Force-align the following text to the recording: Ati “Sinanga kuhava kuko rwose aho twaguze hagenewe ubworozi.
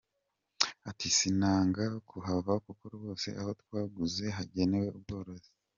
Ati 0.89 1.07
“Sinanga 1.17 1.83
kuhava 2.09 2.53
kuko 2.65 2.83
rwose 2.95 3.27
aho 3.39 3.51
twaguze 3.61 4.25
hagenewe 4.37 4.87
ubworozi. 4.97 5.51